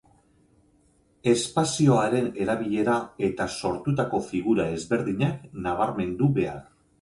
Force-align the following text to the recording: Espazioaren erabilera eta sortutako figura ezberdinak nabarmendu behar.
Espazioaren 1.33 2.29
erabilera 2.45 2.95
eta 3.27 3.47
sortutako 3.61 4.23
figura 4.31 4.67
ezberdinak 4.79 5.47
nabarmendu 5.69 6.33
behar. 6.41 6.59